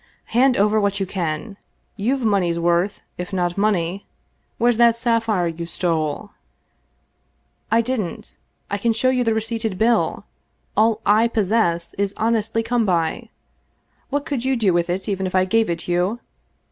Hand 0.33 0.57
over 0.57 0.81
what 0.81 0.99
you 0.99 1.05
can. 1.05 1.57
You've 1.95 2.23
money's 2.23 2.57
worth, 2.57 3.01
if 3.19 3.31
not 3.31 3.55
money. 3.55 4.07
Where's 4.57 4.77
that 4.77 4.97
sapphire 4.97 5.45
you 5.47 5.67
stole?"" 5.67 6.31
I 7.71 7.81
didn't. 7.81 8.37
I 8.71 8.79
can 8.79 8.93
show 8.93 9.09
you 9.11 9.23
the 9.23 9.35
receipted 9.35 9.77
bill. 9.77 10.25
All 10.75 10.95
/ 10.95 11.05
pos 11.35 11.49
sess 11.49 11.93
is 11.99 12.15
honestly 12.17 12.63
come 12.63 12.83
by. 12.83 13.29
What 14.09 14.25
could 14.25 14.43
you 14.43 14.55
do 14.55 14.73
with 14.73 14.89
it, 14.89 15.07
even 15.07 15.27
if 15.27 15.35
I 15.35 15.45
gave 15.45 15.69
it 15.69 15.87
you? 15.87 16.19